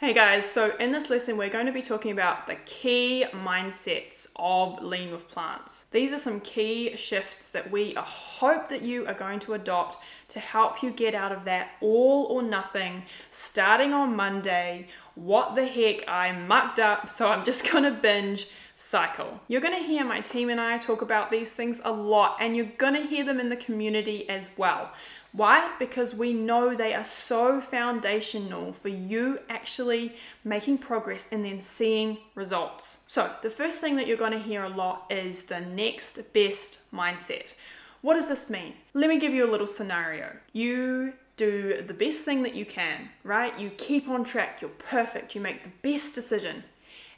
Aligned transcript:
Hey 0.00 0.14
guys, 0.14 0.50
so 0.50 0.74
in 0.78 0.92
this 0.92 1.10
lesson, 1.10 1.36
we're 1.36 1.50
going 1.50 1.66
to 1.66 1.72
be 1.72 1.82
talking 1.82 2.10
about 2.10 2.46
the 2.46 2.54
key 2.64 3.26
mindsets 3.34 4.28
of 4.34 4.82
Lean 4.82 5.12
with 5.12 5.28
Plants. 5.28 5.84
These 5.90 6.14
are 6.14 6.18
some 6.18 6.40
key 6.40 6.96
shifts 6.96 7.50
that 7.50 7.70
we 7.70 7.92
hope 7.98 8.70
that 8.70 8.80
you 8.80 9.06
are 9.06 9.12
going 9.12 9.40
to 9.40 9.52
adopt 9.52 9.98
to 10.28 10.40
help 10.40 10.82
you 10.82 10.90
get 10.90 11.14
out 11.14 11.32
of 11.32 11.44
that 11.44 11.72
all 11.82 12.28
or 12.30 12.40
nothing 12.40 13.02
starting 13.30 13.92
on 13.92 14.16
Monday. 14.16 14.88
What 15.16 15.54
the 15.54 15.66
heck, 15.66 16.08
I 16.08 16.32
mucked 16.32 16.80
up, 16.80 17.06
so 17.06 17.28
I'm 17.28 17.44
just 17.44 17.70
gonna 17.70 17.90
binge 17.90 18.48
cycle. 18.80 19.40
You're 19.46 19.60
going 19.60 19.76
to 19.76 19.86
hear 19.86 20.04
my 20.04 20.20
team 20.20 20.48
and 20.48 20.58
I 20.58 20.78
talk 20.78 21.02
about 21.02 21.30
these 21.30 21.50
things 21.50 21.82
a 21.84 21.92
lot, 21.92 22.38
and 22.40 22.56
you're 22.56 22.72
going 22.78 22.94
to 22.94 23.02
hear 23.02 23.24
them 23.24 23.38
in 23.38 23.50
the 23.50 23.56
community 23.56 24.26
as 24.28 24.48
well. 24.56 24.90
Why? 25.32 25.74
Because 25.78 26.14
we 26.14 26.32
know 26.32 26.74
they 26.74 26.94
are 26.94 27.04
so 27.04 27.60
foundational 27.60 28.72
for 28.72 28.88
you 28.88 29.40
actually 29.50 30.16
making 30.44 30.78
progress 30.78 31.28
and 31.30 31.44
then 31.44 31.60
seeing 31.60 32.18
results. 32.34 32.98
So, 33.06 33.30
the 33.42 33.50
first 33.50 33.80
thing 33.80 33.96
that 33.96 34.06
you're 34.06 34.16
going 34.16 34.32
to 34.32 34.38
hear 34.38 34.64
a 34.64 34.68
lot 34.68 35.04
is 35.10 35.42
the 35.42 35.60
next 35.60 36.32
best 36.32 36.90
mindset. 36.90 37.52
What 38.00 38.14
does 38.14 38.28
this 38.28 38.48
mean? 38.48 38.72
Let 38.94 39.10
me 39.10 39.18
give 39.18 39.34
you 39.34 39.48
a 39.48 39.52
little 39.52 39.66
scenario. 39.66 40.36
You 40.54 41.12
do 41.36 41.84
the 41.86 41.94
best 41.94 42.24
thing 42.24 42.42
that 42.42 42.54
you 42.54 42.64
can, 42.64 43.10
right? 43.24 43.56
You 43.58 43.70
keep 43.70 44.08
on 44.08 44.24
track, 44.24 44.62
you're 44.62 44.70
perfect, 44.70 45.34
you 45.34 45.40
make 45.40 45.62
the 45.62 45.90
best 45.90 46.14
decision 46.14 46.64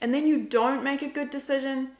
and 0.00 0.14
then 0.14 0.26
you 0.26 0.42
don't 0.42 0.84
make 0.84 1.02
a 1.02 1.08
good 1.08 1.30
decision, 1.30 1.90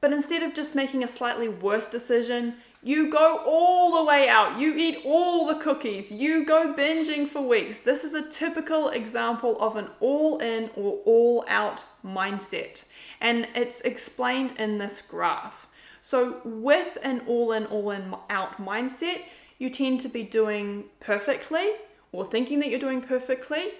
but 0.00 0.12
instead 0.12 0.42
of 0.42 0.54
just 0.54 0.74
making 0.74 1.02
a 1.02 1.08
slightly 1.08 1.48
worse 1.48 1.88
decision, 1.88 2.54
you 2.82 3.10
go 3.10 3.38
all 3.44 3.98
the 3.98 4.04
way 4.04 4.28
out. 4.28 4.58
You 4.58 4.74
eat 4.76 5.00
all 5.04 5.46
the 5.46 5.56
cookies. 5.56 6.12
You 6.12 6.44
go 6.44 6.72
binging 6.72 7.28
for 7.28 7.42
weeks. 7.42 7.80
This 7.80 8.04
is 8.04 8.14
a 8.14 8.28
typical 8.28 8.90
example 8.90 9.60
of 9.60 9.76
an 9.76 9.88
all 9.98 10.38
in 10.38 10.70
or 10.76 11.00
all 11.04 11.44
out 11.48 11.84
mindset. 12.04 12.84
And 13.20 13.48
it's 13.54 13.80
explained 13.80 14.52
in 14.58 14.78
this 14.78 15.02
graph. 15.02 15.66
So, 16.00 16.40
with 16.44 16.98
an 17.02 17.22
all 17.26 17.50
in, 17.50 17.66
all 17.66 17.90
in 17.90 18.14
out 18.30 18.58
mindset, 18.58 19.22
you 19.58 19.68
tend 19.70 20.00
to 20.02 20.08
be 20.08 20.22
doing 20.22 20.84
perfectly 21.00 21.72
or 22.12 22.24
thinking 22.24 22.60
that 22.60 22.68
you're 22.68 22.78
doing 22.78 23.02
perfectly 23.02 23.72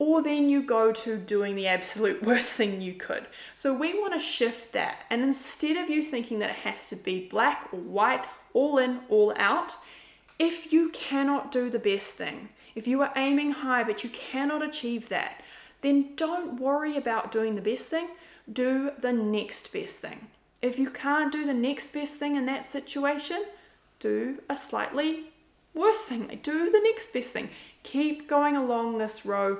or 0.00 0.22
then 0.22 0.48
you 0.48 0.62
go 0.62 0.90
to 0.90 1.18
doing 1.18 1.54
the 1.54 1.68
absolute 1.68 2.22
worst 2.24 2.48
thing 2.48 2.80
you 2.80 2.94
could. 2.94 3.26
So 3.54 3.72
we 3.72 3.92
want 3.92 4.14
to 4.14 4.18
shift 4.18 4.72
that. 4.72 5.04
And 5.10 5.22
instead 5.22 5.76
of 5.76 5.90
you 5.90 6.02
thinking 6.02 6.40
that 6.40 6.50
it 6.50 6.56
has 6.56 6.88
to 6.88 6.96
be 6.96 7.28
black 7.28 7.68
or 7.70 7.78
white, 7.78 8.24
all 8.54 8.78
in, 8.78 9.00
all 9.10 9.34
out, 9.36 9.76
if 10.38 10.72
you 10.72 10.88
cannot 10.88 11.52
do 11.52 11.68
the 11.68 11.78
best 11.78 12.12
thing, 12.12 12.48
if 12.74 12.88
you 12.88 13.02
are 13.02 13.12
aiming 13.14 13.52
high 13.52 13.84
but 13.84 14.02
you 14.02 14.08
cannot 14.08 14.62
achieve 14.62 15.10
that, 15.10 15.42
then 15.82 16.14
don't 16.16 16.58
worry 16.58 16.96
about 16.96 17.30
doing 17.30 17.54
the 17.54 17.60
best 17.60 17.88
thing. 17.88 18.08
Do 18.50 18.92
the 18.98 19.12
next 19.12 19.70
best 19.70 19.98
thing. 19.98 20.28
If 20.62 20.78
you 20.78 20.88
can't 20.88 21.30
do 21.30 21.44
the 21.44 21.54
next 21.54 21.92
best 21.92 22.14
thing 22.14 22.36
in 22.36 22.46
that 22.46 22.64
situation, 22.64 23.44
do 23.98 24.38
a 24.48 24.56
slightly 24.56 25.24
worse 25.74 26.00
thing. 26.00 26.40
Do 26.42 26.70
the 26.70 26.80
next 26.80 27.12
best 27.12 27.32
thing. 27.32 27.50
Keep 27.82 28.28
going 28.28 28.56
along 28.56 28.98
this 28.98 29.24
row 29.24 29.58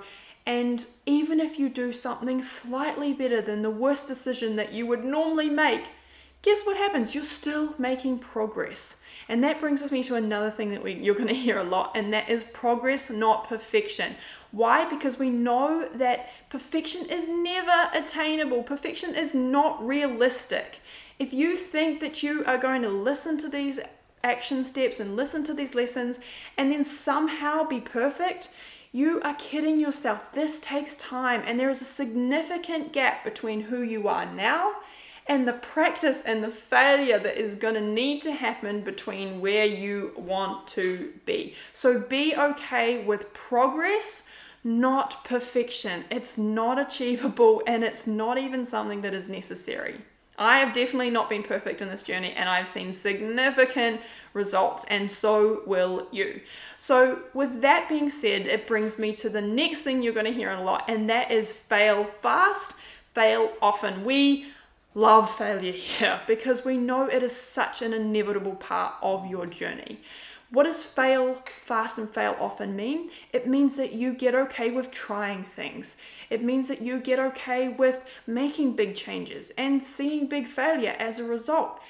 and 0.50 0.84
even 1.06 1.38
if 1.38 1.60
you 1.60 1.68
do 1.68 1.92
something 1.92 2.42
slightly 2.42 3.12
better 3.12 3.40
than 3.40 3.62
the 3.62 3.70
worst 3.70 4.08
decision 4.08 4.56
that 4.56 4.72
you 4.72 4.84
would 4.84 5.04
normally 5.04 5.48
make, 5.48 5.84
guess 6.42 6.64
what 6.64 6.76
happens? 6.76 7.14
You're 7.14 7.22
still 7.22 7.74
making 7.78 8.18
progress. 8.18 8.96
And 9.28 9.44
that 9.44 9.60
brings 9.60 9.80
us 9.80 9.92
me 9.92 10.02
to 10.02 10.16
another 10.16 10.50
thing 10.50 10.72
that 10.72 10.82
we, 10.82 10.94
you're 10.94 11.14
going 11.14 11.28
to 11.34 11.34
hear 11.34 11.58
a 11.58 11.62
lot, 11.62 11.92
and 11.94 12.12
that 12.12 12.28
is 12.28 12.42
progress, 12.42 13.10
not 13.10 13.48
perfection. 13.48 14.16
Why? 14.50 14.90
Because 14.90 15.20
we 15.20 15.30
know 15.30 15.88
that 15.94 16.30
perfection 16.48 17.08
is 17.08 17.28
never 17.28 17.88
attainable. 17.94 18.64
Perfection 18.64 19.14
is 19.14 19.36
not 19.36 19.86
realistic. 19.86 20.80
If 21.20 21.32
you 21.32 21.56
think 21.56 22.00
that 22.00 22.25
you 22.25 22.44
are 22.44 22.58
going 22.58 22.82
to 22.82 22.88
listen 22.88 23.38
to 23.38 23.48
these 23.48 23.78
action 24.25 24.64
steps 24.64 24.98
and 24.98 25.14
listen 25.14 25.44
to 25.44 25.54
these 25.54 25.76
lessons 25.76 26.19
and 26.58 26.72
then 26.72 26.82
somehow 26.82 27.62
be 27.62 27.80
perfect, 27.80 28.48
you 28.92 29.20
are 29.22 29.34
kidding 29.34 29.78
yourself. 29.78 30.20
This 30.32 30.60
takes 30.60 30.96
time, 30.96 31.42
and 31.46 31.58
there 31.58 31.70
is 31.70 31.80
a 31.80 31.86
significant 31.86 32.92
gap 32.92 33.24
between 33.24 33.62
who 33.62 33.82
you 33.82 34.08
are 34.08 34.26
now 34.26 34.76
and 35.30 35.46
the 35.46 35.52
practice 35.52 36.22
and 36.22 36.42
the 36.42 36.50
failure 36.50 37.18
that 37.18 37.40
is 37.40 37.54
going 37.54 37.74
to 37.74 37.80
need 37.80 38.20
to 38.20 38.32
happen 38.32 38.80
between 38.80 39.40
where 39.40 39.64
you 39.64 40.12
want 40.16 40.66
to 40.66 41.12
be. 41.24 41.54
So 41.72 42.00
be 42.00 42.34
okay 42.34 43.04
with 43.04 43.32
progress, 43.32 44.28
not 44.64 45.24
perfection. 45.24 46.04
It's 46.10 46.36
not 46.36 46.80
achievable 46.80 47.62
and 47.64 47.84
it's 47.84 48.08
not 48.08 48.38
even 48.38 48.66
something 48.66 49.02
that 49.02 49.14
is 49.14 49.28
necessary. 49.28 50.00
I 50.36 50.58
have 50.58 50.74
definitely 50.74 51.10
not 51.10 51.30
been 51.30 51.44
perfect 51.44 51.80
in 51.80 51.88
this 51.88 52.02
journey 52.02 52.32
and 52.32 52.48
I've 52.48 52.66
seen 52.66 52.92
significant 52.92 54.00
results, 54.32 54.84
and 54.84 55.10
so 55.10 55.62
will 55.66 56.06
you. 56.10 56.41
So, 56.78 57.22
with 57.34 57.60
that 57.62 57.88
being 57.88 58.10
said, 58.10 58.46
it 58.46 58.66
brings 58.66 58.98
me 58.98 59.14
to 59.16 59.28
the 59.28 59.41
next 59.41 59.82
thing 59.82 60.02
you're 60.02 60.12
going 60.12 60.26
to 60.26 60.32
hear 60.32 60.50
a 60.50 60.62
lot, 60.62 60.84
and 60.88 61.08
that 61.10 61.30
is 61.30 61.52
fail 61.52 62.04
fast, 62.22 62.74
fail 63.14 63.52
often. 63.60 64.04
We 64.04 64.52
love 64.94 65.34
failure 65.36 65.72
here 65.72 66.20
because 66.26 66.64
we 66.64 66.76
know 66.76 67.04
it 67.04 67.22
is 67.22 67.34
such 67.34 67.82
an 67.82 67.92
inevitable 67.92 68.56
part 68.56 68.94
of 69.02 69.26
your 69.26 69.46
journey. 69.46 70.00
What 70.52 70.64
does 70.64 70.82
fail 70.82 71.38
fast 71.64 71.96
and 71.96 72.10
fail 72.10 72.36
often 72.40 72.74
mean? 72.74 73.10
It 73.32 73.46
means 73.46 73.76
that 73.76 73.92
you 73.92 74.12
get 74.12 74.34
okay 74.34 74.72
with 74.72 74.90
trying 74.90 75.44
things. 75.44 75.96
It 76.28 76.42
means 76.42 76.66
that 76.66 76.82
you 76.82 76.98
get 76.98 77.20
okay 77.20 77.69
with 77.69 78.02
making 78.26 78.72
big 78.72 78.96
changes 78.96 79.52
and 79.56 79.80
seeing 79.80 80.26
big 80.26 80.48
failure 80.48 80.96
as 80.98 81.20
a 81.20 81.24
result. 81.24 81.80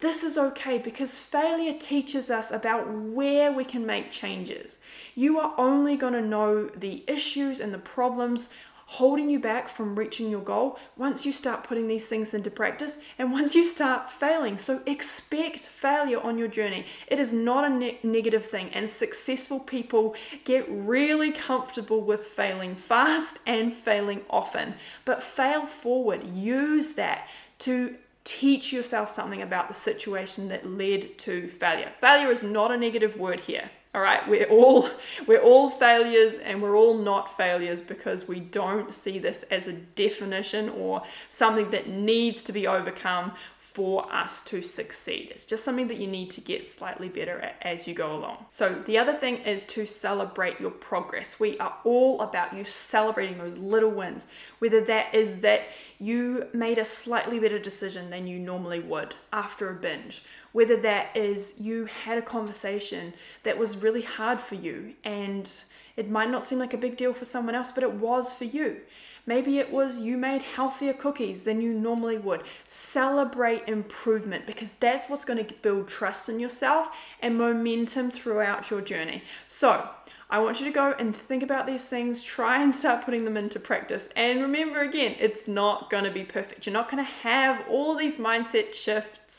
This 0.00 0.22
is 0.22 0.38
okay 0.38 0.78
because 0.78 1.16
failure 1.16 1.74
teaches 1.78 2.30
us 2.30 2.50
about 2.50 2.90
where 2.90 3.52
we 3.52 3.64
can 3.64 3.84
make 3.84 4.10
changes. 4.10 4.78
You 5.14 5.38
are 5.38 5.54
only 5.58 5.96
going 5.96 6.14
to 6.14 6.22
know 6.22 6.68
the 6.68 7.04
issues 7.06 7.60
and 7.60 7.72
the 7.72 7.78
problems 7.78 8.48
holding 8.94 9.30
you 9.30 9.38
back 9.38 9.68
from 9.68 9.96
reaching 9.96 10.28
your 10.28 10.40
goal 10.40 10.76
once 10.96 11.24
you 11.24 11.32
start 11.32 11.62
putting 11.62 11.86
these 11.86 12.08
things 12.08 12.34
into 12.34 12.50
practice 12.50 12.98
and 13.18 13.30
once 13.30 13.54
you 13.54 13.62
start 13.62 14.10
failing. 14.10 14.58
So 14.58 14.82
expect 14.84 15.60
failure 15.60 16.20
on 16.20 16.38
your 16.38 16.48
journey. 16.48 16.86
It 17.06 17.20
is 17.20 17.32
not 17.32 17.64
a 17.64 17.68
ne- 17.68 17.98
negative 18.02 18.46
thing, 18.46 18.70
and 18.70 18.90
successful 18.90 19.60
people 19.60 20.16
get 20.44 20.66
really 20.68 21.30
comfortable 21.30 22.00
with 22.00 22.26
failing 22.26 22.74
fast 22.74 23.38
and 23.46 23.72
failing 23.72 24.22
often. 24.28 24.74
But 25.04 25.22
fail 25.22 25.66
forward, 25.66 26.24
use 26.24 26.94
that 26.94 27.28
to 27.60 27.96
teach 28.24 28.72
yourself 28.72 29.10
something 29.10 29.42
about 29.42 29.68
the 29.68 29.74
situation 29.74 30.48
that 30.48 30.66
led 30.66 31.18
to 31.18 31.48
failure. 31.48 31.92
Failure 32.00 32.30
is 32.30 32.42
not 32.42 32.70
a 32.70 32.76
negative 32.76 33.16
word 33.16 33.40
here. 33.40 33.70
All 33.92 34.00
right, 34.00 34.26
we're 34.28 34.48
all 34.48 34.88
we're 35.26 35.42
all 35.42 35.70
failures 35.70 36.38
and 36.38 36.62
we're 36.62 36.76
all 36.76 36.96
not 36.96 37.36
failures 37.36 37.80
because 37.80 38.28
we 38.28 38.38
don't 38.38 38.94
see 38.94 39.18
this 39.18 39.42
as 39.44 39.66
a 39.66 39.72
definition 39.72 40.68
or 40.68 41.02
something 41.28 41.70
that 41.70 41.88
needs 41.88 42.44
to 42.44 42.52
be 42.52 42.66
overcome 42.66 43.32
for 43.72 44.12
us 44.12 44.42
to 44.44 44.62
succeed. 44.62 45.30
It's 45.32 45.44
just 45.44 45.64
something 45.64 45.86
that 45.88 45.98
you 45.98 46.08
need 46.08 46.30
to 46.32 46.40
get 46.40 46.66
slightly 46.66 47.08
better 47.08 47.38
at 47.40 47.56
as 47.62 47.86
you 47.86 47.94
go 47.94 48.16
along. 48.16 48.46
So, 48.50 48.82
the 48.86 48.98
other 48.98 49.14
thing 49.14 49.36
is 49.38 49.64
to 49.66 49.86
celebrate 49.86 50.60
your 50.60 50.70
progress. 50.70 51.38
We 51.38 51.56
are 51.58 51.76
all 51.84 52.20
about 52.20 52.56
you 52.56 52.64
celebrating 52.64 53.38
those 53.38 53.58
little 53.58 53.90
wins, 53.90 54.26
whether 54.58 54.80
that 54.82 55.14
is 55.14 55.40
that 55.40 55.62
you 56.00 56.48
made 56.52 56.78
a 56.78 56.84
slightly 56.84 57.38
better 57.38 57.58
decision 57.58 58.10
than 58.10 58.26
you 58.26 58.38
normally 58.38 58.80
would 58.80 59.14
after 59.32 59.70
a 59.70 59.74
binge, 59.74 60.24
whether 60.52 60.76
that 60.78 61.16
is 61.16 61.54
you 61.60 61.84
had 61.84 62.18
a 62.18 62.22
conversation 62.22 63.14
that 63.44 63.58
was 63.58 63.76
really 63.76 64.02
hard 64.02 64.40
for 64.40 64.56
you 64.56 64.94
and 65.04 65.62
it 65.96 66.10
might 66.10 66.30
not 66.30 66.42
seem 66.42 66.58
like 66.58 66.72
a 66.72 66.78
big 66.78 66.96
deal 66.96 67.12
for 67.12 67.26
someone 67.26 67.54
else, 67.54 67.70
but 67.70 67.84
it 67.84 67.92
was 67.92 68.32
for 68.32 68.44
you. 68.44 68.80
Maybe 69.26 69.58
it 69.58 69.72
was 69.72 69.98
you 69.98 70.16
made 70.16 70.42
healthier 70.42 70.92
cookies 70.92 71.44
than 71.44 71.60
you 71.60 71.72
normally 71.72 72.18
would. 72.18 72.42
Celebrate 72.66 73.68
improvement 73.68 74.46
because 74.46 74.74
that's 74.74 75.08
what's 75.08 75.24
going 75.24 75.44
to 75.44 75.54
build 75.54 75.88
trust 75.88 76.28
in 76.28 76.40
yourself 76.40 76.88
and 77.20 77.36
momentum 77.36 78.10
throughout 78.10 78.70
your 78.70 78.80
journey. 78.80 79.22
So, 79.48 79.88
I 80.32 80.38
want 80.38 80.60
you 80.60 80.66
to 80.66 80.72
go 80.72 80.94
and 80.96 81.14
think 81.14 81.42
about 81.42 81.66
these 81.66 81.86
things, 81.86 82.22
try 82.22 82.62
and 82.62 82.72
start 82.72 83.04
putting 83.04 83.24
them 83.24 83.36
into 83.36 83.58
practice. 83.58 84.10
And 84.14 84.40
remember 84.40 84.80
again, 84.80 85.16
it's 85.18 85.48
not 85.48 85.90
going 85.90 86.04
to 86.04 86.10
be 86.10 86.22
perfect. 86.22 86.66
You're 86.66 86.72
not 86.72 86.88
going 86.88 87.04
to 87.04 87.10
have 87.10 87.64
all 87.68 87.96
these 87.96 88.16
mindset 88.16 88.72
shifts 88.72 89.29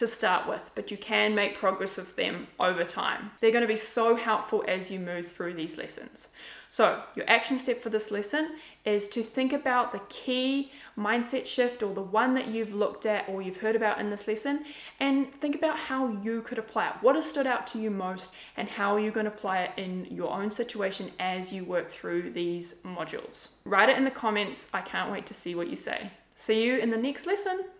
to 0.00 0.08
start 0.08 0.48
with, 0.48 0.70
but 0.74 0.90
you 0.90 0.96
can 0.96 1.34
make 1.34 1.54
progress 1.54 1.98
with 1.98 2.16
them 2.16 2.46
over 2.58 2.84
time. 2.84 3.32
They're 3.40 3.52
going 3.52 3.60
to 3.60 3.68
be 3.68 3.76
so 3.76 4.16
helpful 4.16 4.64
as 4.66 4.90
you 4.90 4.98
move 4.98 5.30
through 5.30 5.52
these 5.54 5.76
lessons. 5.76 6.28
So, 6.70 7.02
your 7.14 7.28
action 7.28 7.58
step 7.58 7.82
for 7.82 7.90
this 7.90 8.10
lesson 8.10 8.52
is 8.86 9.08
to 9.08 9.22
think 9.22 9.52
about 9.52 9.92
the 9.92 10.00
key 10.08 10.72
mindset 10.96 11.44
shift 11.44 11.82
or 11.82 11.92
the 11.92 12.00
one 12.00 12.32
that 12.34 12.48
you've 12.48 12.72
looked 12.72 13.04
at 13.04 13.28
or 13.28 13.42
you've 13.42 13.58
heard 13.58 13.76
about 13.76 14.00
in 14.00 14.08
this 14.08 14.26
lesson 14.26 14.64
and 15.00 15.34
think 15.34 15.54
about 15.54 15.76
how 15.76 16.08
you 16.22 16.40
could 16.40 16.58
apply 16.58 16.88
it. 16.88 16.94
What 17.02 17.14
has 17.14 17.28
stood 17.28 17.46
out 17.46 17.66
to 17.68 17.78
you 17.78 17.90
most 17.90 18.32
and 18.56 18.70
how 18.70 18.94
are 18.94 19.00
you 19.00 19.10
going 19.10 19.26
to 19.26 19.32
apply 19.32 19.64
it 19.64 19.72
in 19.76 20.06
your 20.06 20.30
own 20.30 20.50
situation 20.50 21.10
as 21.20 21.52
you 21.52 21.62
work 21.62 21.90
through 21.90 22.30
these 22.30 22.80
modules? 22.84 23.48
Write 23.66 23.90
it 23.90 23.98
in 23.98 24.04
the 24.04 24.10
comments. 24.10 24.70
I 24.72 24.80
can't 24.80 25.12
wait 25.12 25.26
to 25.26 25.34
see 25.34 25.54
what 25.54 25.68
you 25.68 25.76
say. 25.76 26.10
See 26.36 26.64
you 26.64 26.78
in 26.78 26.88
the 26.88 26.96
next 26.96 27.26
lesson. 27.26 27.64